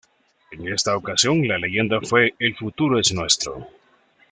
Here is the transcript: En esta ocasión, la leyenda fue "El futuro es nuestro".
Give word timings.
En 0.51 0.67
esta 0.67 0.97
ocasión, 0.97 1.47
la 1.47 1.59
leyenda 1.59 2.01
fue 2.01 2.33
"El 2.39 2.55
futuro 2.55 2.97
es 2.99 3.13
nuestro". 3.13 3.67